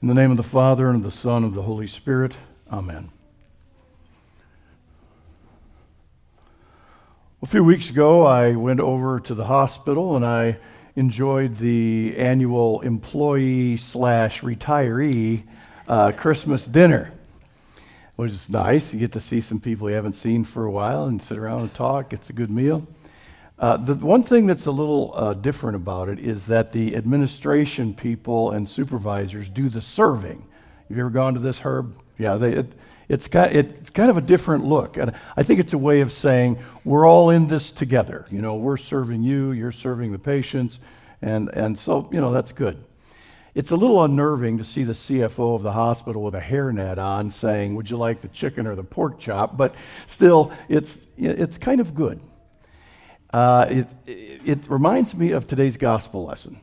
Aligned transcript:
In 0.00 0.06
the 0.06 0.14
name 0.14 0.30
of 0.30 0.36
the 0.36 0.44
Father, 0.44 0.86
and 0.86 0.98
of 0.98 1.02
the 1.02 1.10
Son, 1.10 1.38
and 1.38 1.46
of 1.46 1.54
the 1.54 1.62
Holy 1.62 1.88
Spirit, 1.88 2.32
Amen. 2.70 3.10
A 7.42 7.46
few 7.46 7.64
weeks 7.64 7.90
ago, 7.90 8.22
I 8.22 8.54
went 8.54 8.78
over 8.78 9.18
to 9.18 9.34
the 9.34 9.46
hospital 9.46 10.14
and 10.14 10.24
I 10.24 10.58
enjoyed 10.94 11.56
the 11.56 12.14
annual 12.16 12.80
employee 12.82 13.76
slash 13.76 14.42
retiree 14.42 15.42
uh, 15.88 16.12
Christmas 16.12 16.64
dinner, 16.64 17.10
which 18.14 18.30
is 18.30 18.48
nice. 18.48 18.94
You 18.94 19.00
get 19.00 19.12
to 19.12 19.20
see 19.20 19.40
some 19.40 19.58
people 19.58 19.90
you 19.90 19.96
haven't 19.96 20.12
seen 20.12 20.44
for 20.44 20.64
a 20.64 20.70
while 20.70 21.06
and 21.06 21.20
sit 21.20 21.38
around 21.38 21.62
and 21.62 21.74
talk. 21.74 22.12
It's 22.12 22.30
a 22.30 22.34
good 22.34 22.50
meal. 22.50 22.86
Uh, 23.58 23.76
the 23.76 23.94
one 23.94 24.22
thing 24.22 24.46
that's 24.46 24.66
a 24.66 24.70
little 24.70 25.12
uh, 25.16 25.34
different 25.34 25.74
about 25.74 26.08
it 26.08 26.20
is 26.20 26.46
that 26.46 26.72
the 26.72 26.94
administration 26.94 27.92
people 27.92 28.52
and 28.52 28.68
supervisors 28.68 29.48
do 29.48 29.68
the 29.68 29.80
serving. 29.80 30.46
Have 30.88 30.96
you 30.96 31.02
ever 31.02 31.10
gone 31.10 31.34
to 31.34 31.40
this, 31.40 31.58
Herb? 31.58 32.00
Yeah, 32.18 32.36
they, 32.36 32.52
it, 32.52 32.66
it's, 33.08 33.26
kind, 33.26 33.54
it's 33.54 33.90
kind 33.90 34.10
of 34.10 34.16
a 34.16 34.20
different 34.20 34.64
look. 34.64 34.96
And 34.96 35.12
I 35.36 35.42
think 35.42 35.58
it's 35.58 35.72
a 35.72 35.78
way 35.78 36.02
of 36.02 36.12
saying 36.12 36.58
we're 36.84 37.06
all 37.06 37.30
in 37.30 37.48
this 37.48 37.72
together. 37.72 38.26
You 38.30 38.42
know, 38.42 38.56
we're 38.56 38.76
serving 38.76 39.22
you, 39.22 39.50
you're 39.50 39.72
serving 39.72 40.12
the 40.12 40.18
patients, 40.20 40.78
and, 41.20 41.48
and 41.48 41.76
so, 41.76 42.08
you 42.12 42.20
know, 42.20 42.32
that's 42.32 42.52
good. 42.52 42.84
It's 43.56 43.72
a 43.72 43.76
little 43.76 44.04
unnerving 44.04 44.58
to 44.58 44.64
see 44.64 44.84
the 44.84 44.92
CFO 44.92 45.56
of 45.56 45.64
the 45.64 45.72
hospital 45.72 46.22
with 46.22 46.36
a 46.36 46.40
hairnet 46.40 46.98
on 46.98 47.28
saying, 47.32 47.74
Would 47.74 47.90
you 47.90 47.96
like 47.96 48.20
the 48.20 48.28
chicken 48.28 48.68
or 48.68 48.76
the 48.76 48.84
pork 48.84 49.18
chop? 49.18 49.56
But 49.56 49.74
still, 50.06 50.52
it's, 50.68 51.08
it's 51.16 51.58
kind 51.58 51.80
of 51.80 51.92
good. 51.92 52.20
Uh, 53.32 53.66
it, 53.68 53.86
it 54.06 54.58
reminds 54.68 55.14
me 55.14 55.32
of 55.32 55.46
today's 55.46 55.76
gospel 55.76 56.24
lesson. 56.24 56.60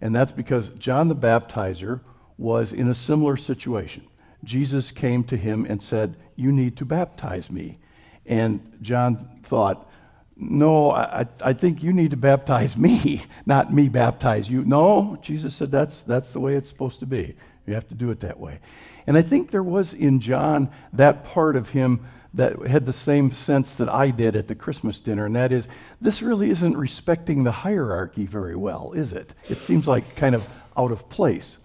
And 0.00 0.14
that's 0.14 0.32
because 0.32 0.70
John 0.70 1.08
the 1.08 1.16
Baptizer 1.16 2.00
was 2.38 2.72
in 2.72 2.88
a 2.88 2.94
similar 2.94 3.36
situation. 3.36 4.06
Jesus 4.44 4.90
came 4.90 5.22
to 5.24 5.36
him 5.36 5.64
and 5.68 5.80
said, 5.80 6.16
You 6.34 6.50
need 6.50 6.76
to 6.78 6.84
baptize 6.84 7.50
me. 7.50 7.78
And 8.26 8.78
John 8.80 9.40
thought, 9.44 9.88
No, 10.36 10.90
I, 10.90 11.26
I 11.40 11.52
think 11.52 11.82
you 11.82 11.92
need 11.92 12.10
to 12.10 12.16
baptize 12.16 12.76
me, 12.76 13.24
not 13.46 13.72
me 13.72 13.88
baptize 13.88 14.50
you. 14.50 14.64
No, 14.64 15.18
Jesus 15.22 15.54
said, 15.54 15.70
that's, 15.70 16.02
that's 16.02 16.32
the 16.32 16.40
way 16.40 16.56
it's 16.56 16.68
supposed 16.68 17.00
to 17.00 17.06
be. 17.06 17.36
You 17.66 17.74
have 17.74 17.86
to 17.88 17.94
do 17.94 18.10
it 18.10 18.20
that 18.20 18.40
way. 18.40 18.58
And 19.06 19.16
I 19.16 19.22
think 19.22 19.50
there 19.50 19.62
was 19.62 19.94
in 19.94 20.20
John 20.20 20.70
that 20.92 21.24
part 21.24 21.54
of 21.54 21.68
him 21.68 22.04
that 22.34 22.66
had 22.66 22.86
the 22.86 22.92
same 22.92 23.32
sense 23.32 23.74
that 23.74 23.88
I 23.88 24.10
did 24.10 24.36
at 24.36 24.48
the 24.48 24.54
Christmas 24.54 24.98
dinner, 25.00 25.26
and 25.26 25.36
that 25.36 25.52
is 25.52 25.68
this 26.00 26.22
really 26.22 26.50
isn't 26.50 26.76
respecting 26.76 27.44
the 27.44 27.52
hierarchy 27.52 28.26
very 28.26 28.56
well, 28.56 28.92
is 28.92 29.12
it? 29.12 29.34
It 29.48 29.60
seems 29.60 29.86
like 29.86 30.16
kind 30.16 30.34
of 30.34 30.46
out 30.76 30.92
of 30.92 31.08
place. 31.10 31.58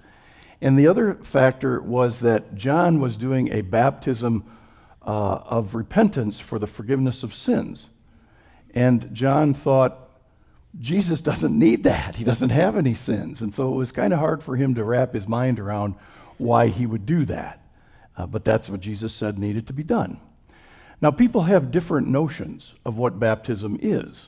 And 0.59 0.77
the 0.77 0.87
other 0.87 1.15
factor 1.15 1.79
was 1.81 2.19
that 2.19 2.55
John 2.55 2.99
was 2.99 3.15
doing 3.15 3.51
a 3.53 3.61
baptism 3.61 4.43
uh, 5.05 5.39
of 5.45 5.75
repentance 5.75 6.39
for 6.39 6.59
the 6.59 6.67
forgiveness 6.67 7.23
of 7.23 7.33
sins. 7.33 7.85
And 8.73 9.13
John 9.13 9.53
thought, 9.53 10.09
Jesus 10.79 11.21
doesn't 11.21 11.57
need 11.57 11.83
that. 11.85 12.15
He 12.15 12.23
doesn't 12.23 12.49
have 12.49 12.75
any 12.75 12.93
sins. 12.93 13.41
And 13.41 13.53
so 13.53 13.71
it 13.71 13.75
was 13.75 13.91
kind 13.91 14.13
of 14.13 14.19
hard 14.19 14.43
for 14.43 14.55
him 14.55 14.75
to 14.75 14.83
wrap 14.83 15.13
his 15.13 15.27
mind 15.27 15.59
around 15.59 15.95
why 16.37 16.67
he 16.67 16.85
would 16.85 17.05
do 17.05 17.25
that. 17.25 17.63
Uh, 18.15 18.25
but 18.25 18.43
that's 18.43 18.69
what 18.69 18.81
Jesus 18.81 19.13
said 19.13 19.39
needed 19.39 19.67
to 19.67 19.73
be 19.73 19.83
done. 19.83 20.19
Now, 21.01 21.11
people 21.11 21.43
have 21.43 21.71
different 21.71 22.07
notions 22.07 22.73
of 22.85 22.97
what 22.97 23.19
baptism 23.19 23.77
is. 23.81 24.27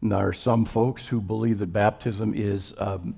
And 0.00 0.12
there 0.12 0.28
are 0.28 0.32
some 0.32 0.64
folks 0.64 1.06
who 1.06 1.20
believe 1.20 1.58
that 1.58 1.72
baptism 1.72 2.34
is 2.34 2.74
um, 2.78 3.16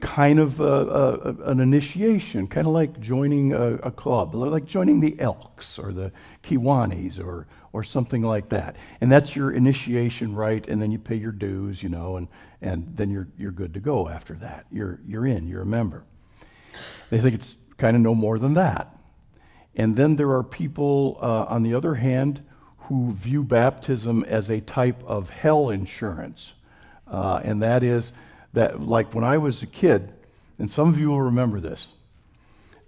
kind 0.00 0.40
of 0.40 0.60
a, 0.60 0.64
a, 0.64 1.50
an 1.50 1.60
initiation, 1.60 2.48
kind 2.48 2.66
of 2.66 2.72
like 2.72 3.00
joining 3.00 3.52
a, 3.52 3.74
a, 3.74 3.90
club, 3.90 4.34
like 4.34 4.64
joining 4.64 5.00
the 5.00 5.18
Elks 5.20 5.78
or 5.78 5.92
the 5.92 6.10
Kiwanis 6.42 7.24
or, 7.24 7.46
or 7.72 7.84
something 7.84 8.22
like 8.22 8.48
that. 8.48 8.76
And 9.00 9.10
that's 9.10 9.36
your 9.36 9.52
initiation 9.52 10.34
right, 10.34 10.66
and 10.66 10.82
then 10.82 10.90
you 10.90 10.98
pay 10.98 11.16
your 11.16 11.32
dues, 11.32 11.82
you 11.82 11.88
know, 11.88 12.16
and, 12.16 12.26
and 12.60 12.96
then 12.96 13.10
you're, 13.10 13.28
you're 13.38 13.52
good 13.52 13.74
to 13.74 13.80
go 13.80 14.08
after 14.08 14.34
that. 14.34 14.66
You're, 14.72 14.98
you're 15.06 15.26
in, 15.26 15.46
you're 15.46 15.62
a 15.62 15.66
member. 15.66 16.02
They 17.10 17.20
think 17.20 17.36
it's 17.36 17.56
kind 17.76 17.96
of 17.96 18.02
no 18.02 18.14
more 18.14 18.38
than 18.38 18.54
that. 18.54 18.96
And 19.74 19.96
then 19.96 20.16
there 20.16 20.30
are 20.32 20.42
people, 20.42 21.18
uh, 21.20 21.46
on 21.48 21.62
the 21.62 21.74
other 21.74 21.94
hand, 21.94 22.42
who 22.76 23.12
view 23.12 23.42
baptism 23.42 24.24
as 24.24 24.50
a 24.50 24.60
type 24.60 25.02
of 25.04 25.30
hell 25.30 25.70
insurance. 25.70 26.52
Uh, 27.06 27.40
and 27.42 27.62
that 27.62 27.82
is 27.82 28.12
that, 28.52 28.80
like 28.82 29.14
when 29.14 29.24
I 29.24 29.38
was 29.38 29.62
a 29.62 29.66
kid, 29.66 30.12
and 30.58 30.70
some 30.70 30.88
of 30.88 30.98
you 30.98 31.08
will 31.08 31.22
remember 31.22 31.60
this. 31.60 31.88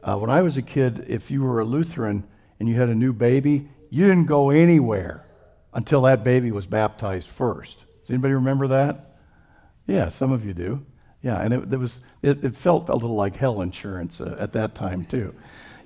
Uh, 0.03 0.17
when 0.19 0.29
I 0.29 0.43
was 0.43 0.57
a 0.59 0.63
kid, 0.63 1.07
if 1.09 1.31
you 1.31 1.43
were 1.43 1.61
a 1.61 1.65
Lutheran 1.65 2.25
and 2.61 2.69
you 2.69 2.75
had 2.75 2.91
a 2.91 2.95
new 2.95 3.13
baby, 3.13 3.69
you 3.89 4.07
didn't 4.07 4.27
go 4.27 4.51
anywhere 4.51 5.25
until 5.73 6.03
that 6.03 6.23
baby 6.23 6.53
was 6.53 6.67
baptized 6.67 7.29
first. 7.29 7.79
Does 8.03 8.11
anybody 8.11 8.35
remember 8.35 8.69
that? 8.69 9.17
Yeah, 9.87 10.11
some 10.11 10.33
of 10.33 10.45
you 10.45 10.53
do. 10.53 10.85
Yeah, 11.23 11.41
and 11.41 11.55
it, 11.55 11.73
it 11.73 11.79
was, 11.79 12.01
it, 12.21 12.45
it, 12.45 12.55
felt 12.55 12.91
a 12.91 12.93
little 12.93 13.17
like 13.17 13.35
hell 13.37 13.63
insurance 13.63 14.21
uh, 14.21 14.37
at 14.39 14.53
that 14.53 14.75
time, 14.75 15.07
too 15.07 15.35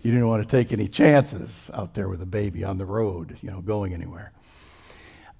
you 0.03 0.13
didn't 0.13 0.29
want 0.29 0.49
to 0.49 0.57
take 0.57 0.73
any 0.73 0.89
chances 0.89 1.71
out 1.75 1.95
there 1.95 2.09
with 2.09 2.23
a 2.23 2.27
baby 2.27 2.65
on 2.65 2.79
the 2.79 2.87
road, 2.87 3.37
you 3.43 3.51
know, 3.51 3.61
going 3.61 3.93
anywhere. 3.93 4.33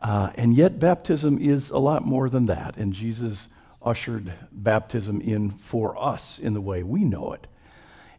Uh, 0.01 0.31
and 0.37 0.57
yet, 0.57 0.79
baptism 0.79 1.39
is 1.39 1.71
a 1.71 1.79
lot 1.79 2.05
more 2.05 2.29
than 2.29 2.47
that. 2.47 2.77
And 2.77 2.93
Jesus 2.93 3.49
ushered 3.83 4.33
baptism 4.53 5.21
in 5.21 5.51
for 5.51 6.01
us 6.03 6.39
in 6.39 6.55
the 6.55 6.61
way 6.61 6.83
we 6.83 7.05
know 7.05 7.33
it. 7.33 7.47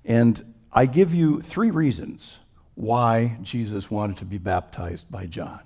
And 0.05 0.53
I 0.71 0.85
give 0.85 1.13
you 1.13 1.41
three 1.41 1.71
reasons 1.71 2.37
why 2.75 3.37
Jesus 3.41 3.91
wanted 3.91 4.17
to 4.17 4.25
be 4.25 4.37
baptized 4.37 5.09
by 5.11 5.25
John. 5.25 5.59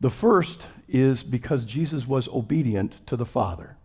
The 0.00 0.10
first 0.10 0.60
is 0.88 1.22
because 1.22 1.64
Jesus 1.64 2.06
was 2.06 2.28
obedient 2.28 3.06
to 3.06 3.16
the 3.16 3.26
Father. 3.26 3.76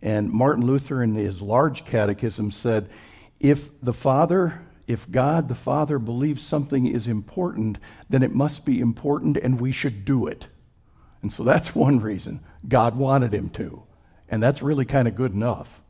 And 0.00 0.30
Martin 0.30 0.66
Luther, 0.66 1.02
in 1.02 1.14
his 1.14 1.42
large 1.42 1.84
catechism, 1.84 2.50
said 2.50 2.88
if 3.40 3.68
the 3.82 3.92
Father 3.92 4.60
if 4.88 5.08
God 5.10 5.48
the 5.48 5.54
Father 5.54 5.98
believes 5.98 6.42
something 6.42 6.86
is 6.86 7.06
important, 7.06 7.76
then 8.08 8.22
it 8.22 8.34
must 8.34 8.64
be 8.64 8.80
important 8.80 9.36
and 9.36 9.60
we 9.60 9.70
should 9.70 10.04
do 10.06 10.26
it. 10.26 10.46
And 11.22 11.30
so 11.30 11.44
that's 11.44 11.74
one 11.74 12.00
reason 12.00 12.40
God 12.66 12.96
wanted 12.96 13.34
him 13.34 13.50
to. 13.50 13.82
And 14.30 14.42
that's 14.42 14.62
really 14.62 14.86
kind 14.86 15.06
of 15.06 15.14
good 15.14 15.32
enough. 15.34 15.82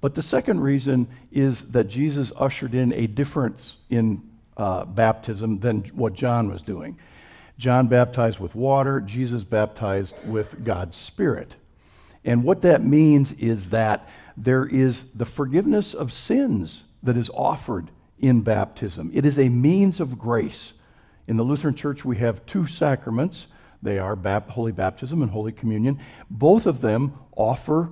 But 0.00 0.14
the 0.14 0.22
second 0.22 0.60
reason 0.60 1.08
is 1.32 1.62
that 1.72 1.84
Jesus 1.84 2.32
ushered 2.36 2.74
in 2.74 2.92
a 2.92 3.08
difference 3.08 3.76
in 3.90 4.22
uh, 4.56 4.84
baptism 4.84 5.58
than 5.58 5.82
what 5.94 6.14
John 6.14 6.48
was 6.48 6.62
doing. 6.62 6.98
John 7.58 7.88
baptized 7.88 8.38
with 8.38 8.54
water, 8.54 9.00
Jesus 9.00 9.42
baptized 9.42 10.14
with 10.26 10.64
God's 10.64 10.96
Spirit. 10.96 11.56
And 12.24 12.44
what 12.44 12.62
that 12.62 12.84
means 12.84 13.32
is 13.32 13.70
that 13.70 14.08
there 14.36 14.64
is 14.64 15.04
the 15.14 15.26
forgiveness 15.26 15.92
of 15.92 16.12
sins 16.12 16.84
that 17.02 17.16
is 17.16 17.30
offered 17.30 17.90
in 18.22 18.40
baptism. 18.40 19.10
It 19.12 19.26
is 19.26 19.38
a 19.38 19.48
means 19.48 20.00
of 20.00 20.18
grace. 20.18 20.72
In 21.26 21.36
the 21.36 21.42
Lutheran 21.42 21.74
Church, 21.74 22.04
we 22.04 22.16
have 22.18 22.46
two 22.46 22.66
sacraments. 22.66 23.46
They 23.82 23.98
are 23.98 24.16
Holy 24.16 24.72
Baptism 24.72 25.20
and 25.20 25.30
Holy 25.30 25.52
Communion. 25.52 25.98
Both 26.30 26.64
of 26.64 26.80
them 26.80 27.14
offer 27.36 27.90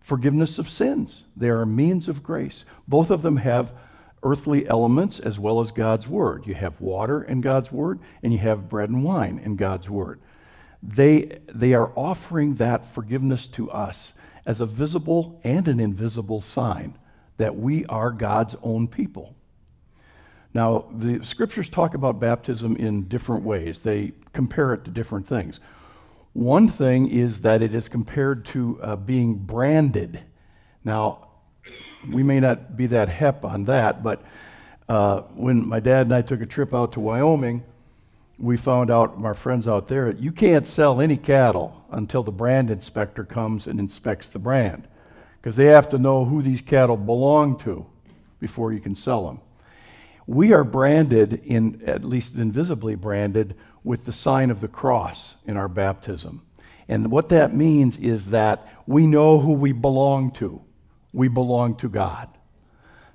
forgiveness 0.00 0.58
of 0.58 0.68
sins. 0.68 1.22
They 1.34 1.48
are 1.48 1.64
means 1.64 2.08
of 2.08 2.22
grace. 2.22 2.64
Both 2.86 3.10
of 3.10 3.22
them 3.22 3.38
have 3.38 3.72
earthly 4.22 4.68
elements 4.68 5.18
as 5.18 5.38
well 5.38 5.60
as 5.60 5.70
God's 5.70 6.06
Word. 6.06 6.46
You 6.46 6.54
have 6.54 6.80
water 6.80 7.22
and 7.22 7.42
God's 7.42 7.72
Word, 7.72 8.00
and 8.22 8.32
you 8.32 8.38
have 8.40 8.68
bread 8.68 8.90
and 8.90 9.02
wine 9.02 9.40
in 9.42 9.56
God's 9.56 9.88
Word. 9.88 10.20
They, 10.82 11.38
they 11.46 11.72
are 11.72 11.92
offering 11.96 12.56
that 12.56 12.92
forgiveness 12.92 13.46
to 13.48 13.70
us 13.70 14.12
as 14.44 14.60
a 14.60 14.66
visible 14.66 15.40
and 15.42 15.68
an 15.68 15.80
invisible 15.80 16.40
sign 16.40 16.98
that 17.42 17.56
we 17.56 17.84
are 17.86 18.12
God's 18.12 18.54
own 18.62 18.86
people. 18.86 19.34
Now, 20.54 20.84
the 20.96 21.24
scriptures 21.24 21.68
talk 21.68 21.94
about 21.94 22.20
baptism 22.20 22.76
in 22.76 23.08
different 23.08 23.42
ways, 23.42 23.80
they 23.80 24.12
compare 24.32 24.72
it 24.74 24.84
to 24.84 24.92
different 24.92 25.26
things. 25.26 25.58
One 26.34 26.68
thing 26.68 27.10
is 27.10 27.40
that 27.40 27.60
it 27.60 27.74
is 27.74 27.88
compared 27.88 28.44
to 28.46 28.78
uh, 28.80 28.94
being 28.94 29.34
branded. 29.34 30.20
Now, 30.84 31.30
we 32.08 32.22
may 32.22 32.38
not 32.38 32.76
be 32.76 32.86
that 32.86 33.08
hep 33.08 33.44
on 33.44 33.64
that, 33.64 34.04
but 34.04 34.22
uh, 34.88 35.22
when 35.34 35.66
my 35.66 35.80
dad 35.80 36.06
and 36.06 36.14
I 36.14 36.22
took 36.22 36.42
a 36.42 36.46
trip 36.46 36.72
out 36.72 36.92
to 36.92 37.00
Wyoming, 37.00 37.64
we 38.38 38.56
found 38.56 38.88
out, 38.88 39.14
from 39.14 39.26
our 39.26 39.34
friends 39.34 39.66
out 39.66 39.88
there, 39.88 40.12
you 40.12 40.30
can't 40.30 40.66
sell 40.66 41.00
any 41.00 41.16
cattle 41.16 41.84
until 41.90 42.22
the 42.22 42.30
brand 42.30 42.70
inspector 42.70 43.24
comes 43.24 43.66
and 43.66 43.80
inspects 43.80 44.28
the 44.28 44.38
brand 44.38 44.86
because 45.42 45.56
they 45.56 45.66
have 45.66 45.88
to 45.88 45.98
know 45.98 46.24
who 46.24 46.40
these 46.40 46.60
cattle 46.60 46.96
belong 46.96 47.58
to 47.58 47.84
before 48.38 48.72
you 48.72 48.78
can 48.78 48.94
sell 48.94 49.26
them. 49.26 49.40
We 50.24 50.52
are 50.52 50.62
branded, 50.62 51.42
in 51.44 51.82
at 51.84 52.04
least 52.04 52.36
invisibly 52.36 52.94
branded, 52.94 53.56
with 53.82 54.04
the 54.04 54.12
sign 54.12 54.52
of 54.52 54.60
the 54.60 54.68
cross 54.68 55.34
in 55.44 55.56
our 55.56 55.66
baptism. 55.66 56.42
And 56.86 57.10
what 57.10 57.28
that 57.30 57.52
means 57.52 57.96
is 57.96 58.26
that 58.28 58.68
we 58.86 59.08
know 59.08 59.40
who 59.40 59.52
we 59.52 59.72
belong 59.72 60.30
to. 60.32 60.62
We 61.12 61.26
belong 61.26 61.74
to 61.76 61.88
God. 61.88 62.28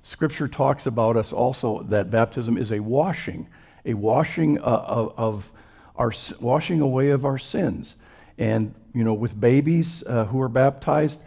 Scripture 0.02 0.48
talks 0.48 0.84
about 0.84 1.16
us 1.16 1.32
also 1.32 1.82
that 1.84 2.10
baptism 2.10 2.58
is 2.58 2.72
a 2.72 2.80
washing, 2.80 3.48
a 3.86 3.94
washing 3.94 4.58
uh, 4.58 4.62
of, 4.62 5.14
of 5.16 5.52
our 5.96 6.12
washing 6.40 6.80
away 6.82 7.08
of 7.08 7.24
our 7.24 7.38
sins. 7.38 7.94
And 8.36 8.74
you 8.94 9.02
know, 9.02 9.14
with 9.14 9.38
babies 9.38 10.02
uh, 10.06 10.26
who 10.26 10.40
are 10.42 10.48
baptized, 10.48 11.20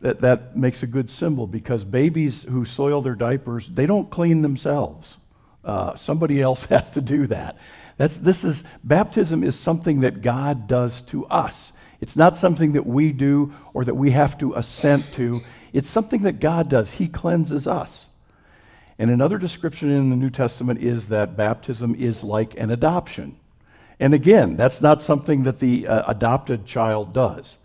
that, 0.00 0.20
that 0.20 0.56
makes 0.56 0.82
a 0.82 0.86
good 0.86 1.10
symbol 1.10 1.46
because 1.46 1.84
babies 1.84 2.42
who 2.42 2.64
soil 2.64 3.00
their 3.00 3.14
diapers, 3.14 3.66
they 3.68 3.86
don't 3.86 4.10
clean 4.10 4.42
themselves. 4.42 5.16
Uh, 5.64 5.96
somebody 5.96 6.40
else 6.42 6.64
has 6.66 6.90
to 6.92 7.00
do 7.00 7.26
that. 7.28 7.56
That's, 7.96 8.16
this 8.16 8.44
is, 8.44 8.62
baptism 8.84 9.42
is 9.42 9.58
something 9.58 10.00
that 10.00 10.20
God 10.20 10.68
does 10.68 11.00
to 11.02 11.26
us. 11.26 11.72
It's 12.00 12.16
not 12.16 12.36
something 12.36 12.72
that 12.72 12.86
we 12.86 13.12
do 13.12 13.54
or 13.72 13.84
that 13.84 13.94
we 13.94 14.10
have 14.10 14.36
to 14.38 14.54
assent 14.54 15.12
to. 15.14 15.40
It's 15.72 15.88
something 15.88 16.22
that 16.22 16.40
God 16.40 16.68
does. 16.68 16.92
He 16.92 17.08
cleanses 17.08 17.66
us. 17.66 18.06
And 18.98 19.10
another 19.10 19.38
description 19.38 19.90
in 19.90 20.10
the 20.10 20.16
New 20.16 20.30
Testament 20.30 20.82
is 20.82 21.06
that 21.06 21.36
baptism 21.36 21.94
is 21.94 22.22
like 22.22 22.58
an 22.58 22.70
adoption. 22.70 23.36
And 23.98 24.12
again, 24.12 24.56
that's 24.56 24.82
not 24.82 25.00
something 25.00 25.44
that 25.44 25.58
the 25.58 25.86
uh, 25.86 26.10
adopted 26.10 26.66
child 26.66 27.14
does. 27.14 27.56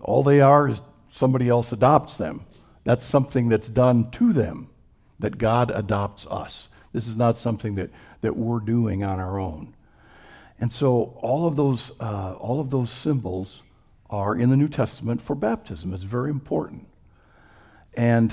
All 0.00 0.22
they 0.22 0.40
are 0.40 0.68
is 0.68 0.80
somebody 1.10 1.48
else 1.48 1.72
adopts 1.72 2.16
them. 2.16 2.44
That's 2.84 3.04
something 3.04 3.48
that's 3.48 3.68
done 3.68 4.10
to 4.12 4.32
them, 4.32 4.68
that 5.18 5.38
God 5.38 5.70
adopts 5.74 6.26
us. 6.26 6.68
This 6.92 7.06
is 7.06 7.16
not 7.16 7.36
something 7.36 7.74
that, 7.74 7.90
that 8.22 8.36
we're 8.36 8.60
doing 8.60 9.04
on 9.04 9.20
our 9.20 9.38
own. 9.38 9.74
And 10.60 10.72
so 10.72 11.18
all 11.20 11.46
of 11.46 11.56
those, 11.56 11.92
uh, 12.00 12.34
all 12.38 12.60
of 12.60 12.70
those 12.70 12.90
symbols 12.90 13.62
are 14.10 14.34
in 14.34 14.50
the 14.50 14.56
New 14.56 14.68
Testament 14.68 15.20
for 15.20 15.34
baptism. 15.34 15.92
It's 15.92 16.02
very 16.02 16.30
important. 16.30 16.86
And 17.94 18.32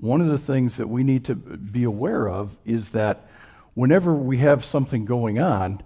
one 0.00 0.20
of 0.20 0.28
the 0.28 0.38
things 0.38 0.78
that 0.78 0.88
we 0.88 1.04
need 1.04 1.24
to 1.26 1.34
be 1.34 1.84
aware 1.84 2.28
of 2.28 2.56
is 2.64 2.90
that 2.90 3.28
whenever 3.74 4.14
we 4.14 4.38
have 4.38 4.64
something 4.64 5.04
going 5.04 5.38
on, 5.38 5.82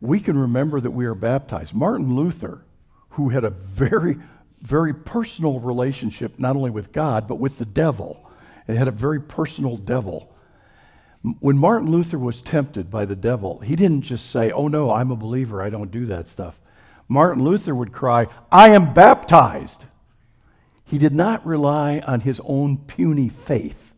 we 0.00 0.20
can 0.20 0.38
remember 0.38 0.80
that 0.80 0.90
we 0.92 1.06
are 1.06 1.14
baptized. 1.14 1.74
Martin 1.74 2.14
Luther, 2.14 2.64
who 3.10 3.30
had 3.30 3.44
a 3.44 3.50
very, 3.50 4.18
very 4.62 4.94
personal 4.94 5.60
relationship 5.60 6.38
not 6.38 6.56
only 6.56 6.70
with 6.70 6.92
God, 6.92 7.28
but 7.28 7.38
with 7.38 7.58
the 7.58 7.66
devil, 7.66 8.24
It 8.66 8.76
had 8.76 8.88
a 8.88 8.92
very 8.92 9.20
personal 9.20 9.78
devil. 9.78 10.30
When 11.40 11.56
Martin 11.56 11.90
Luther 11.90 12.18
was 12.18 12.42
tempted 12.42 12.90
by 12.90 13.06
the 13.06 13.16
devil, 13.16 13.60
he 13.60 13.76
didn't 13.76 14.02
just 14.02 14.30
say, 14.30 14.50
Oh 14.50 14.68
no, 14.68 14.92
I'm 14.92 15.10
a 15.10 15.16
believer, 15.16 15.62
I 15.62 15.70
don't 15.70 15.90
do 15.90 16.04
that 16.06 16.26
stuff. 16.26 16.60
Martin 17.08 17.42
Luther 17.42 17.74
would 17.74 17.92
cry, 17.92 18.26
I 18.52 18.68
am 18.70 18.92
baptized. 18.92 19.86
He 20.84 20.98
did 20.98 21.14
not 21.14 21.46
rely 21.46 22.00
on 22.00 22.20
his 22.20 22.40
own 22.44 22.78
puny 22.78 23.28
faith. 23.28 23.94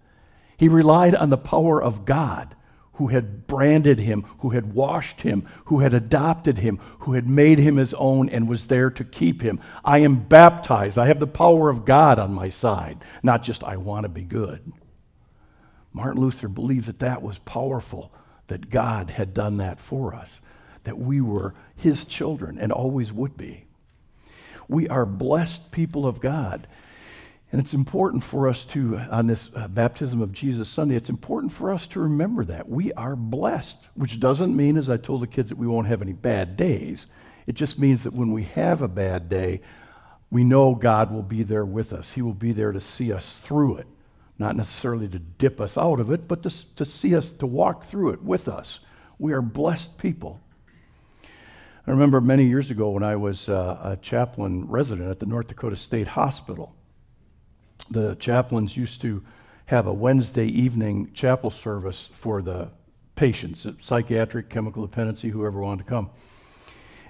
He 0.56 0.68
relied 0.68 1.14
on 1.14 1.30
the 1.30 1.36
power 1.36 1.82
of 1.82 2.04
God 2.04 2.54
who 3.00 3.06
had 3.06 3.47
branded 3.47 3.99
him, 3.99 4.26
who 4.41 4.50
had 4.50 4.75
washed 4.75 5.23
him, 5.23 5.49
who 5.64 5.79
had 5.79 5.94
adopted 5.94 6.58
him, 6.58 6.79
who 6.99 7.14
had 7.14 7.26
made 7.26 7.58
him 7.58 7.79
his 7.79 7.94
own 7.94 8.29
and 8.29 8.47
was 8.47 8.67
there 8.67 8.91
to 8.91 9.02
keep 9.02 9.41
him. 9.41 9.58
I 9.82 10.00
am 10.00 10.17
baptized. 10.17 10.99
I 10.99 11.06
have 11.06 11.19
the 11.19 11.26
power 11.26 11.70
of 11.70 11.87
God 11.87 12.19
on 12.19 12.35
my 12.35 12.50
side, 12.50 13.02
not 13.23 13.43
just 13.43 13.64
I 13.64 13.79
want 13.79 14.02
to 14.02 14.11
be 14.11 14.20
good. 14.20 14.70
Martin 15.94 16.20
Luther 16.20 16.47
believed 16.47 16.88
that 16.88 16.99
that 16.99 17.23
was 17.23 17.38
powerful, 17.38 18.12
that 18.49 18.69
God 18.69 19.08
had 19.08 19.32
done 19.32 19.56
that 19.56 19.81
for 19.81 20.14
us, 20.14 20.38
that 20.85 20.99
we 20.99 21.23
were 21.23 21.55
his 21.76 22.05
children 22.05 22.58
and 22.58 22.70
always 22.70 23.11
would 23.11 23.35
be. 23.35 23.64
We 24.69 24.88
are 24.88 25.06
blessed 25.06 25.70
people 25.70 26.06
of 26.06 26.20
God. 26.20 26.67
And 27.52 27.61
it's 27.61 27.75
important 27.75 28.23
for 28.23 28.47
us 28.47 28.64
to, 28.67 28.97
on 29.11 29.26
this 29.26 29.50
uh, 29.56 29.67
baptism 29.67 30.23
of 30.23 30.31
Jesus 30.31 30.69
Sunday, 30.69 30.94
it's 30.94 31.08
important 31.08 31.52
for 31.52 31.73
us 31.73 31.87
to 31.88 32.00
remember 32.00 32.44
that. 32.44 32.69
We 32.69 32.93
are 32.93 33.17
blessed, 33.17 33.76
which 33.94 34.20
doesn't 34.20 34.55
mean, 34.55 34.76
as 34.76 34.88
I 34.88 34.97
told 34.97 35.23
the 35.23 35.26
kids, 35.26 35.49
that 35.49 35.58
we 35.58 35.67
won't 35.67 35.88
have 35.88 36.00
any 36.00 36.12
bad 36.12 36.56
days. 36.56 37.06
It 37.49 37.55
just 37.55 37.76
means 37.76 38.05
that 38.05 38.14
when 38.14 38.31
we 38.31 38.44
have 38.44 38.82
a 38.82 38.88
bad 38.88 39.29
day, 39.29 39.62
we 40.31 40.44
know 40.44 40.76
God 40.76 41.11
will 41.12 41.25
be 41.25 41.43
there 41.43 41.64
with 41.64 41.93
us. 41.93 42.12
He 42.12 42.23
will 42.23 42.35
be 42.35 42.52
there 42.52 42.70
to 42.70 42.81
see 42.81 43.12
us 43.12 43.41
through 43.43 43.79
it. 43.79 43.88
Not 44.38 44.55
necessarily 44.55 45.08
to 45.08 45.19
dip 45.19 45.61
us 45.61 45.76
out 45.76 45.99
of 45.99 46.12
it, 46.12 46.29
but 46.29 46.44
to, 46.44 46.75
to 46.76 46.85
see 46.85 47.17
us, 47.17 47.32
to 47.32 47.47
walk 47.49 47.87
through 47.87 48.11
it 48.11 48.23
with 48.23 48.47
us. 48.47 48.79
We 49.19 49.32
are 49.32 49.43
blessed 49.43 49.99
people. 49.99 50.41
I 51.25 51.91
remember 51.91 52.20
many 52.20 52.44
years 52.44 52.70
ago 52.70 52.91
when 52.91 53.02
I 53.02 53.17
was 53.17 53.49
uh, 53.49 53.81
a 53.82 53.97
chaplain 53.97 54.69
resident 54.69 55.11
at 55.11 55.19
the 55.19 55.26
North 55.26 55.49
Dakota 55.49 55.75
State 55.75 56.06
Hospital 56.08 56.76
the 57.90 58.14
chaplains 58.16 58.76
used 58.76 59.00
to 59.02 59.22
have 59.66 59.87
a 59.87 59.92
Wednesday 59.92 60.46
evening 60.46 61.10
chapel 61.12 61.50
service 61.50 62.08
for 62.12 62.42
the 62.42 62.69
patients, 63.14 63.66
psychiatric, 63.81 64.48
chemical 64.48 64.87
dependency, 64.87 65.28
whoever 65.28 65.60
wanted 65.60 65.84
to 65.84 65.88
come. 65.88 66.10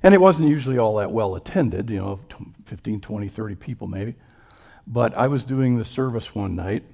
And 0.03 0.15
it 0.15 0.21
wasn't 0.21 0.49
usually 0.49 0.79
all 0.79 0.97
that 0.97 1.13
well 1.13 1.37
attended, 1.37 1.91
you 1.91 1.99
know, 1.99 2.21
15, 2.65 3.01
20, 3.01 3.29
30 3.29 3.55
people 3.55 3.87
maybe. 3.87 4.15
But 4.87 5.15
I 5.17 5.27
was 5.29 5.45
doing 5.45 5.79
the 5.79 5.85
service 5.85 6.35
one 6.35 6.57
night, 6.57 6.85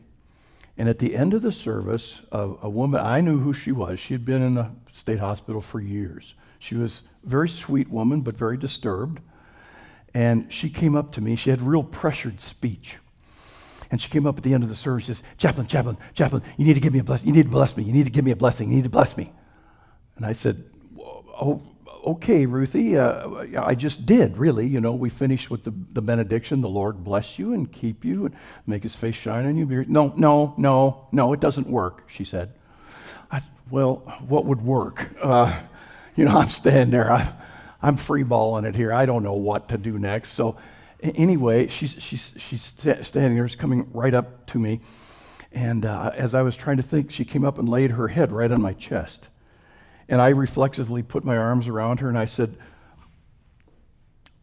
and 0.77 0.89
at 0.89 0.99
the 0.99 1.17
end 1.17 1.33
of 1.33 1.43
the 1.43 1.53
service, 1.53 2.21
a, 2.33 2.51
a 2.63 2.69
woman, 2.69 3.01
I 3.01 3.21
knew 3.21 3.39
who 3.39 3.53
she 3.53 3.73
was. 3.73 3.99
She 3.99 4.13
had 4.13 4.25
been 4.25 4.43
in 4.43 4.55
the 4.55 4.71
state 4.93 5.21
hospital 5.21 5.61
for 5.61 5.81
years. 5.81 6.35
She 6.59 6.75
was 6.75 7.03
a 7.25 7.29
very 7.29 7.49
sweet 7.49 7.89
woman, 7.89 8.21
but 8.21 8.37
very 8.37 8.57
disturbed. 8.57 9.21
And 10.13 10.53
she 10.53 10.69
came 10.69 10.97
up 10.97 11.13
to 11.13 11.21
me. 11.21 11.37
She 11.37 11.51
had 11.51 11.63
real 11.63 11.83
pressured 11.83 12.41
speech. 12.41 12.97
And 13.91 14.01
she 14.01 14.09
came 14.09 14.27
up 14.27 14.37
at 14.37 14.43
the 14.43 14.55
end 14.55 14.63
of 14.63 14.69
the 14.69 14.75
service 14.75 15.09
and 15.09 15.17
says, 15.17 15.27
Chaplain, 15.39 15.67
chaplain, 15.67 15.97
chaplain, 16.15 16.43
you 16.57 16.65
need 16.65 16.75
to 16.75 16.81
give 16.81 16.93
me 16.93 16.99
a 16.99 17.05
blessing. 17.05 17.29
You 17.29 17.35
need 17.35 17.45
to 17.45 17.51
bless 17.51 17.77
me. 17.77 17.85
You 17.85 17.93
need 17.93 18.05
to 18.05 18.11
give 18.11 18.25
me 18.25 18.31
a 18.31 18.37
blessing. 18.37 18.69
You 18.71 18.77
need 18.77 18.85
to 18.85 18.91
bless 18.91 19.17
me. 19.17 19.33
And 20.17 20.27
I 20.27 20.33
said, 20.33 20.65
Oh, 20.99 21.63
okay, 22.07 22.47
Ruthie. 22.47 22.97
Uh, 22.97 23.47
I 23.61 23.75
just 23.75 24.07
did, 24.07 24.39
really. 24.39 24.67
You 24.67 24.81
know, 24.81 24.93
we 24.93 25.11
finished 25.11 25.51
with 25.51 25.65
the, 25.65 25.73
the 25.93 26.01
benediction. 26.01 26.61
The 26.61 26.69
Lord 26.69 27.05
bless 27.05 27.39
you 27.39 27.53
and 27.53 27.71
keep 27.71 28.05
you 28.05 28.27
and 28.27 28.35
make 28.67 28.83
his 28.83 28.95
face 28.95 29.17
shine 29.17 29.47
on 29.47 29.57
you. 29.57 29.85
No, 29.89 30.15
no, 30.17 30.55
no, 30.57 31.09
no, 31.13 31.33
it 31.33 31.41
doesn't 31.41 31.67
work, 31.67 32.05
she 32.09 32.25
said. 32.25 32.53
I, 33.31 33.43
well, 33.71 33.97
what 34.29 34.47
would 34.47 34.63
work? 34.63 35.11
Uh, 35.21 35.61
you 36.15 36.25
know, 36.25 36.39
I'm 36.39 36.49
standing 36.49 36.91
there. 36.91 37.13
I, 37.13 37.33
I'm 37.83 37.97
free 37.97 38.23
balling 38.23 38.65
it 38.65 38.75
here. 38.75 38.93
I 38.93 39.05
don't 39.07 39.23
know 39.23 39.35
what 39.35 39.69
to 39.69 39.79
do 39.79 39.99
next. 39.99 40.33
So 40.33 40.57
anyway, 41.03 41.69
she's, 41.69 41.95
she's, 41.99 42.33
she's 42.37 42.63
standing 42.63 43.37
there, 43.37 43.49
she's 43.49 43.57
coming 43.57 43.89
right 43.93 44.15
up 44.15 44.47
to 44.49 44.59
me. 44.59 44.81
And 45.53 45.87
uh, 45.87 46.13
as 46.15 46.35
I 46.35 46.43
was 46.43 46.57
trying 46.57 46.77
to 46.77 46.83
think, 46.83 47.11
she 47.11 47.25
came 47.25 47.45
up 47.45 47.59
and 47.59 47.69
laid 47.69 47.93
her 47.93 48.09
head 48.09 48.33
right 48.33 48.51
on 48.51 48.61
my 48.61 48.73
chest. 48.73 49.29
And 50.09 50.21
I 50.21 50.29
reflexively 50.29 51.03
put 51.03 51.25
my 51.25 51.37
arms 51.37 51.67
around 51.67 52.01
her 52.01 52.09
and 52.09 52.19
I 52.19 52.27
said, 52.27 52.57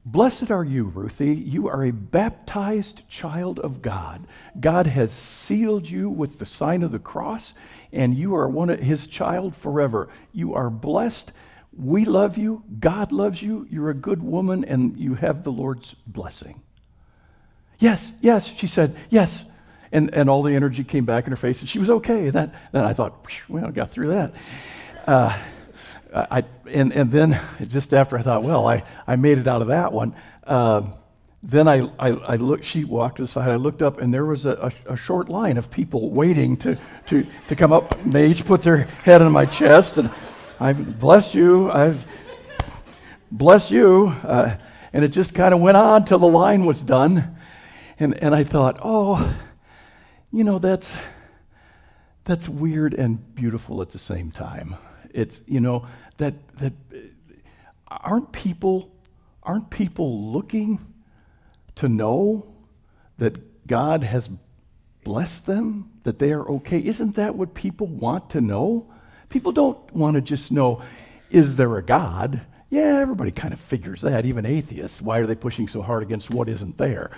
Blessed 0.06 0.52
are 0.52 0.66
you, 0.66 0.84
Ruthie. 0.84 1.34
You 1.34 1.70
are 1.70 1.86
a 1.86 1.92
baptized 1.92 3.08
child 3.08 3.60
of 3.60 3.82
God. 3.82 4.28
God 4.60 4.86
has 4.88 5.14
sealed 5.14 5.90
you 5.90 6.10
with 6.10 6.40
the 6.40 6.46
sign 6.46 6.84
of 6.84 6.92
the 6.92 7.00
cross, 7.00 7.54
and 7.94 8.14
you 8.14 8.36
are 8.36 8.50
one 8.50 8.70
of 8.70 8.80
his 8.80 9.08
child 9.08 9.56
forever. 9.56 10.10
You 10.34 10.56
are 10.56 10.70
blessed 10.70 11.32
we 11.78 12.06
love 12.06 12.38
you. 12.38 12.64
God 12.80 13.12
loves 13.12 13.42
you. 13.42 13.68
You're 13.70 13.90
a 13.90 13.96
good 13.96 14.22
woman, 14.22 14.64
and 14.64 14.98
you 14.98 15.16
have 15.16 15.44
the 15.44 15.52
Lord's 15.52 15.96
blessing. 16.06 16.62
Yes, 17.80 18.12
yes, 18.22 18.46
she 18.46 18.68
said, 18.68 18.96
yes. 19.10 19.44
And, 19.92 20.14
and 20.14 20.30
all 20.30 20.42
the 20.42 20.56
energy 20.56 20.84
came 20.84 21.06
back 21.06 21.26
in 21.26 21.32
her 21.32 21.38
face, 21.38 21.60
and 21.60 21.70
she 21.70 21.80
was 21.80 21.90
okay. 21.90 22.26
And 22.26 22.34
that, 22.34 22.54
then 22.72 22.84
I 22.84 22.94
thought, 22.94 23.26
well, 23.48 23.66
I 23.66 23.72
got 23.72 23.92
through 23.92 24.10
that. 24.10 24.34
Uh, 25.06 25.38
I, 26.14 26.44
and, 26.70 26.94
and 26.94 27.12
then 27.12 27.40
just 27.68 27.94
after 27.94 28.18
I 28.18 28.22
thought, 28.22 28.44
well, 28.44 28.68
I, 28.68 28.84
I 29.08 29.16
made 29.16 29.38
it 29.38 29.48
out 29.48 29.62
of 29.62 29.68
that 29.70 29.92
one. 29.92 30.16
Uh, 30.46 30.84
then 31.42 31.68
I, 31.68 31.90
I, 32.00 32.10
I, 32.10 32.36
looked, 32.38 32.64
she 32.64 32.86
walked 32.86 33.20
aside. 33.20 33.50
I 33.50 33.58
looked 33.58 33.82
up, 33.82 34.00
and 34.00 34.14
there 34.14 34.26
was 34.26 34.46
a, 34.46 34.72
a, 34.88 34.94
a, 34.94 34.96
short 34.96 35.28
line 35.28 35.58
of 35.58 35.70
people 35.70 36.10
waiting 36.10 36.56
to, 36.58 36.80
to, 37.08 37.28
to 37.50 37.56
come 37.56 37.74
up. 37.74 38.00
And 38.00 38.14
They 38.14 38.28
each 38.28 38.46
put 38.46 38.64
their 38.64 38.78
head 38.78 39.22
on 39.22 39.32
my 39.32 39.46
chest, 39.46 39.98
and 39.98 40.10
I 40.60 40.74
bless 40.74 41.34
you. 41.34 41.72
I 41.72 41.98
bless 43.32 43.72
you. 43.72 44.08
Uh, 44.24 44.56
and 44.94 45.04
it 45.04 45.10
just 45.10 45.34
kind 45.34 45.54
of 45.54 45.60
went 45.60 45.78
on 45.78 46.06
till 46.06 46.20
the 46.20 46.28
line 46.28 46.66
was 46.66 46.82
done. 46.82 47.38
And, 48.00 48.22
and 48.22 48.36
I 48.36 48.44
thought, 48.44 48.80
oh, 48.84 49.36
you 50.32 50.44
know, 50.44 50.60
that's, 50.60 50.92
that's 52.26 52.48
weird 52.48 52.94
and 52.94 53.36
beautiful 53.36 53.82
at 53.82 53.90
the 53.90 54.00
same 54.00 54.32
time. 54.32 54.76
It's, 55.12 55.40
you 55.48 55.60
know, 55.60 55.88
that, 56.18 56.36
that 56.58 56.74
aren't 57.88 58.32
people, 58.32 58.92
aren't 59.42 59.70
people 59.70 60.32
looking 60.32 60.80
to 61.76 61.90
know 61.90 62.54
that 63.18 63.68
God 63.68 64.04
has 64.04 64.30
blessed 65.04 65.46
them, 65.46 65.92
that 66.04 66.20
they 66.20 66.32
are 66.32 66.48
okay? 66.50 66.80
Isn't 66.80 67.16
that 67.16 67.36
what 67.36 67.54
people 67.54 67.88
want 67.88 68.30
to 68.32 68.42
know? 68.42 68.92
People 69.34 69.52
don't 69.52 69.94
want 69.96 70.14
to 70.14 70.22
just 70.22 70.52
know, 70.52 70.84
is 71.32 71.56
there 71.56 71.76
a 71.76 71.84
God? 71.84 72.42
Yeah, 72.70 73.00
everybody 73.00 73.32
kind 73.32 73.54
of 73.54 73.60
figures 73.60 74.02
that, 74.02 74.26
even 74.26 74.46
atheists. 74.46 75.02
Why 75.02 75.18
are 75.18 75.26
they 75.26 75.34
pushing 75.34 75.68
so 75.68 75.82
hard 75.82 76.04
against 76.04 76.30
what 76.30 76.48
isn't 76.48 76.78
there? 76.78 77.10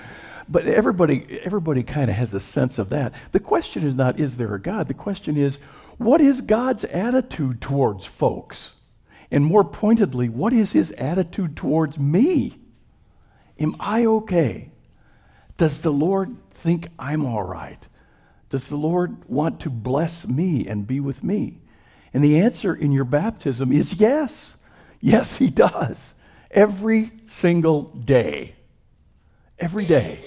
but 0.47 0.65
everybody, 0.65 1.39
everybody 1.43 1.83
kind 1.83 2.09
of 2.09 2.15
has 2.15 2.33
a 2.33 2.39
sense 2.39 2.77
of 2.77 2.89
that. 2.89 3.13
The 3.31 3.39
question 3.39 3.83
is 3.83 3.95
not, 3.95 4.19
is 4.19 4.35
there 4.35 4.53
a 4.53 4.61
God? 4.61 4.87
The 4.87 4.93
question 4.93 5.37
is, 5.37 5.59
what 5.97 6.21
is 6.21 6.41
God's 6.41 6.83
attitude 6.85 7.61
towards 7.61 8.05
folks? 8.05 8.71
And 9.31 9.43
more 9.43 9.63
pointedly, 9.63 10.29
what 10.29 10.53
is 10.53 10.73
his 10.73 10.91
attitude 10.93 11.57
towards 11.57 11.97
me? 11.97 12.59
Am 13.59 13.75
I 13.79 14.05
okay? 14.05 14.71
Does 15.57 15.81
the 15.81 15.91
Lord 15.91 16.37
think 16.51 16.87
I'm 16.99 17.25
all 17.25 17.43
right? 17.43 17.85
Does 18.49 18.67
the 18.67 18.77
Lord 18.77 19.27
want 19.27 19.59
to 19.61 19.69
bless 19.69 20.27
me 20.27 20.67
and 20.67 20.85
be 20.85 20.99
with 20.99 21.23
me? 21.23 21.59
And 22.15 22.23
the 22.23 22.39
answer 22.39 22.73
in 22.73 22.93
your 22.93 23.03
baptism 23.03 23.73
is 23.73 23.99
yes. 23.99 24.55
Yes, 25.01 25.35
he 25.35 25.49
does. 25.49 26.13
Every 26.49 27.11
single 27.25 27.83
day. 27.93 28.55
Every 29.59 29.83
day. 29.83 30.21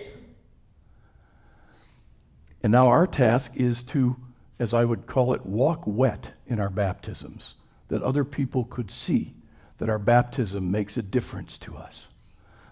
And 2.63 2.73
now 2.73 2.89
our 2.89 3.07
task 3.07 3.53
is 3.55 3.83
to, 3.85 4.17
as 4.59 4.75
I 4.75 4.85
would 4.85 5.07
call 5.07 5.33
it, 5.33 5.47
walk 5.47 5.85
wet 5.87 6.33
in 6.47 6.61
our 6.61 6.69
baptisms, 6.69 7.55
that 7.89 8.03
other 8.03 8.23
people 8.23 8.65
could 8.65 8.91
see 8.91 9.33
that 9.79 9.89
our 9.89 9.99
baptism 9.99 10.71
makes 10.71 10.99
a 10.99 11.03
difference 11.03 11.57
to 11.57 11.75
us, 11.75 12.09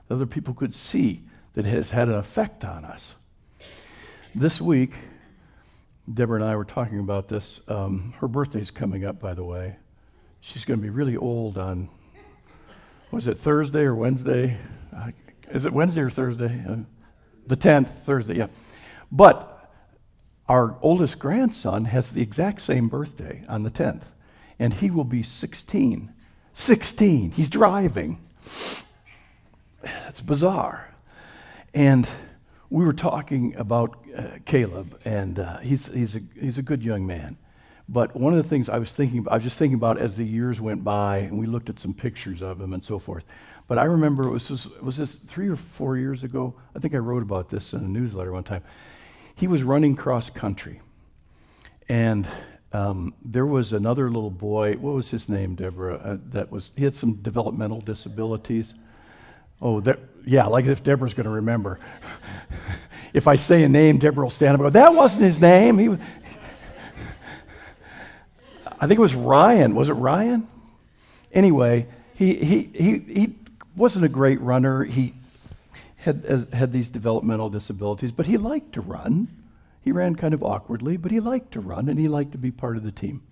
that 0.09 0.17
other 0.17 0.27
people 0.27 0.53
could 0.53 0.75
see 0.75 1.23
that 1.55 1.65
it 1.65 1.71
has 1.71 1.89
had 1.89 2.09
an 2.09 2.17
effect 2.17 2.67
on 2.67 2.85
us. 2.85 3.15
This 4.35 4.61
week, 4.61 4.93
Deborah 6.13 6.41
and 6.41 6.49
I 6.49 6.55
were 6.55 6.65
talking 6.65 7.01
about 7.01 7.29
this. 7.29 7.61
Um, 7.67 8.15
her 8.19 8.29
birthday's 8.29 8.71
coming 8.71 9.05
up, 9.05 9.19
by 9.19 9.35
the 9.35 9.45
way. 9.45 9.77
She's 10.41 10.65
going 10.65 10.79
to 10.79 10.83
be 10.83 10.91
really 10.91 11.17
old 11.17 11.59
on, 11.59 11.89
was 13.11 13.27
it 13.27 13.39
Thursday 13.39 13.81
or 13.81 13.95
Wednesday? 13.95 14.57
Uh, 14.97 15.11
is 15.51 15.65
it 15.65 15.73
Wednesday 15.73 16.03
or 16.03 16.11
Thursday? 16.11 16.65
Uh, 16.69 16.77
the 17.47 17.57
10th, 17.57 17.89
Thursday, 18.05 18.37
yeah. 18.37 18.47
But 19.11 19.71
our 20.49 20.77
oldest 20.81 21.19
grandson 21.19 21.87
has 21.87 22.11
the 22.11 22.23
exact 22.23 22.61
same 22.61 22.89
birthday 22.89 23.45
on 23.49 23.65
the 23.65 23.71
10th, 23.71 24.03
and 24.61 24.75
he 24.75 24.91
will 24.91 25.05
be 25.05 25.25
16. 25.25 26.13
16. 26.53 27.31
He's 27.33 27.51
driving. 27.51 28.21
That's 29.83 30.21
bizarre. 30.21 30.95
And 31.75 32.09
we 32.71 32.85
were 32.85 32.93
talking 32.93 33.55
about 33.57 33.97
uh, 34.17 34.23
Caleb, 34.45 34.99
and 35.05 35.39
uh, 35.39 35.59
he's, 35.59 35.87
he's, 35.89 36.17
a, 36.17 36.21
he's 36.41 36.59
a 36.59 36.63
good 36.63 36.83
young 36.83 37.07
man. 37.07 37.37
But 37.89 38.17
one 38.17 38.33
of 38.37 38.43
the 38.43 38.49
things 38.49 38.69
I 38.69 38.79
was 38.79 38.91
thinking 38.91 39.21
about, 39.21 39.33
I 39.33 39.37
was 39.37 39.45
just 39.45 39.59
thinking 39.59 39.77
about 39.77 39.99
as 39.99 40.17
the 40.17 40.25
years 40.25 40.61
went 40.61 40.83
by, 40.83 41.19
and 41.19 41.39
we 41.39 41.47
looked 41.47 41.71
at 41.71 41.79
some 41.79 41.95
pictures 41.95 42.43
of 42.43 42.61
him 42.61 42.73
and 42.73 42.83
so 42.83 42.99
forth. 42.99 43.25
But 43.69 43.79
I 43.79 43.85
remember 43.85 44.27
it 44.27 44.31
was 44.31 44.49
just, 44.49 44.83
was 44.83 44.97
this 44.97 45.13
three 45.27 45.49
or 45.49 45.57
four 45.57 45.97
years 45.97 46.25
ago? 46.25 46.55
I 46.75 46.81
think 46.81 46.95
I 46.95 46.99
wrote 46.99 47.23
about 47.23 47.49
this 47.49 47.73
in 47.73 47.81
a 47.81 47.89
newsletter 47.89 48.33
one 48.33 48.45
time. 48.45 48.63
He 49.35 49.47
was 49.47 49.63
running 49.63 49.95
cross 49.95 50.31
country, 50.31 50.81
and 51.89 52.27
um, 52.73 53.15
there 53.25 53.47
was 53.47 53.73
another 53.73 54.11
little 54.11 54.31
boy. 54.31 54.75
What 54.75 54.95
was 54.95 55.11
his 55.11 55.29
name, 55.29 55.55
Deborah? 55.55 55.97
Uh, 55.97 56.17
that 56.31 56.51
was 56.51 56.71
he 56.75 56.85
had 56.85 56.97
some 56.97 57.15
developmental 57.15 57.81
disabilities. 57.81 58.75
Oh, 59.61 59.81
that, 59.81 59.99
yeah, 60.27 60.47
like 60.47 60.67
if 60.67 60.83
Deborah's 60.83 61.15
going 61.15 61.25
to 61.25 61.31
remember. 61.31 61.79
if 63.15 63.27
I 63.27 63.37
say 63.37 63.63
a 63.63 63.69
name, 63.69 63.99
Deborah 63.99 64.25
will 64.25 64.31
stand 64.31 64.55
up 64.55 64.61
and 64.61 64.67
go, 64.67 64.71
That 64.71 64.95
wasn't 64.95 65.23
his 65.23 65.41
name. 65.41 65.79
He, 65.79 65.97
I 68.79 68.87
think 68.87 68.99
it 68.99 69.03
was 69.03 69.15
Ryan. 69.15 69.75
Was 69.75 69.89
it 69.89 69.95
Ryan? 69.95 70.47
Anyway, 71.33 71.87
he, 72.15 72.35
he, 72.35 72.71
he, 72.75 72.99
he 72.99 73.35
wasn't 73.77 74.05
a 74.05 74.09
great 74.09 74.41
runner. 74.41 74.85
He 74.85 75.15
had, 75.97 76.49
had 76.53 76.73
these 76.73 76.89
developmental 76.89 77.49
disabilities, 77.49 78.13
but 78.13 78.27
he 78.27 78.37
liked 78.37 78.73
to 78.75 78.81
run. 78.81 79.29
He 79.83 79.93
ran 79.93 80.17
kind 80.17 80.35
of 80.35 80.43
awkwardly, 80.43 80.97
but 80.97 81.13
he 81.13 81.21
liked 81.21 81.53
to 81.53 81.61
run 81.61 81.89
and 81.89 81.99
he 81.99 82.09
liked 82.09 82.33
to 82.33 82.39
be 82.39 82.51
part 82.51 82.77
of 82.77 82.83
the 82.83 82.91
team. 82.91 83.23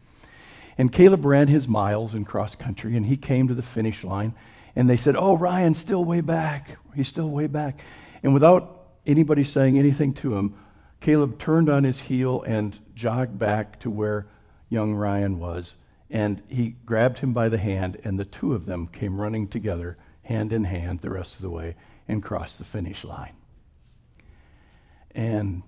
And 0.79 0.93
Caleb 0.93 1.25
ran 1.25 1.49
his 1.49 1.69
miles 1.69 2.15
in 2.15 2.25
cross 2.25 2.55
country 2.55 2.97
and 2.97 3.07
he 3.07 3.17
came 3.17 3.49
to 3.49 3.55
the 3.55 3.63
finish 3.63 4.05
line 4.05 4.35
and 4.77 4.89
they 4.89 4.97
said, 4.97 5.17
Oh, 5.17 5.37
Ryan's 5.37 5.79
still 5.79 6.05
way 6.05 6.21
back. 6.21 6.79
He's 6.95 7.09
still 7.09 7.29
way 7.29 7.47
back. 7.47 7.81
And 8.23 8.35
without 8.35 8.89
anybody 9.07 9.45
saying 9.45 9.79
anything 9.79 10.15
to 10.15 10.37
him, 10.37 10.55
Caleb 11.01 11.39
turned 11.39 11.69
on 11.69 11.85
his 11.85 12.01
heel 12.01 12.43
and 12.43 12.79
jogged 12.95 13.39
back 13.39 13.79
to 13.81 13.91
where 13.91 14.27
young 14.69 14.95
Ryan 14.95 15.39
was. 15.39 15.75
And 16.11 16.43
he 16.49 16.77
grabbed 16.87 17.19
him 17.19 17.33
by 17.33 17.49
the 17.49 17.59
hand, 17.59 18.01
and 18.05 18.19
the 18.19 18.25
two 18.25 18.55
of 18.55 18.67
them 18.67 18.87
came 18.87 19.21
running 19.21 19.49
together, 19.49 19.97
hand 20.23 20.53
in 20.53 20.65
hand, 20.65 21.01
the 21.01 21.11
rest 21.11 21.37
of 21.37 21.43
the 21.43 21.51
way, 21.51 21.77
and 22.09 22.23
crossed 22.23 22.59
the 22.59 22.65
finish 22.65 23.05
line. 23.05 23.35
And 25.15 25.63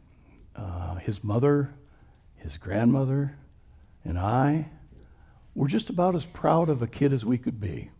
uh, 0.54 0.96
his 0.96 1.22
mother, 1.22 1.74
his 2.36 2.56
grandmother, 2.58 3.36
and 4.04 4.18
I 4.18 4.70
were 5.54 5.68
just 5.68 5.90
about 5.90 6.14
as 6.14 6.24
proud 6.24 6.68
of 6.68 6.82
a 6.82 6.86
kid 6.86 7.12
as 7.12 7.24
we 7.24 7.38
could 7.38 7.60
be. 7.60 7.90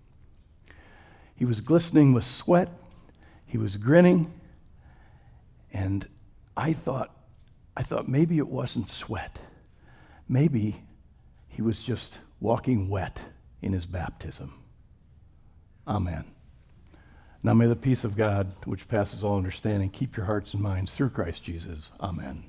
He 1.37 1.45
was 1.45 1.61
glistening 1.61 2.13
with 2.13 2.25
sweat. 2.25 2.69
He 3.45 3.59
was 3.59 3.77
grinning. 3.77 4.33
And 5.73 6.09
I 6.57 6.73
thought, 6.73 7.15
I 7.77 7.83
thought 7.83 8.09
maybe 8.09 8.39
it 8.39 8.49
wasn't 8.49 8.89
sweat. 8.89 9.39
Maybe 10.29 10.83
he 11.49 11.63
was 11.63 11.83
just 11.83 12.19
walking 12.41 12.89
wet 12.89 13.23
in 13.63 13.73
his 13.73 13.87
baptism. 13.87 14.63
Amen. 15.87 16.25
Now 17.43 17.55
may 17.55 17.67
the 17.67 17.77
peace 17.77 18.03
of 18.03 18.17
God, 18.17 18.53
which 18.65 18.89
passes 18.89 19.23
all 19.23 19.37
understanding, 19.37 19.91
keep 19.91 20.17
your 20.17 20.27
hearts 20.27 20.55
and 20.55 20.63
minds 20.63 20.95
through 20.95 21.11
Christ 21.11 21.45
Jesus. 21.45 21.91
Amen. 22.01 22.45